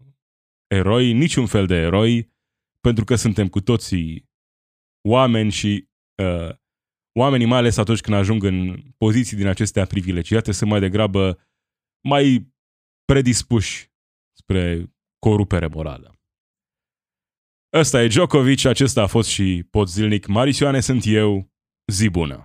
[0.68, 2.34] eroi, niciun fel de eroi,
[2.82, 4.30] pentru că suntem cu toții
[5.08, 5.90] oameni și
[6.24, 6.56] uh,
[7.20, 11.48] oamenii, mai ales atunci când ajung în poziții din acestea privilegiate, sunt mai degrabă
[12.08, 12.54] mai
[13.06, 13.92] predispuși
[14.38, 16.20] spre corupere morală.
[17.74, 20.26] Ăsta e Djokovic, acesta a fost și pot zilnic.
[20.26, 21.54] Marisioane sunt eu,
[21.92, 22.45] zi bună!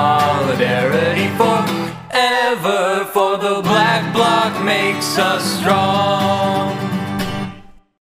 [4.71, 6.70] makes us strong.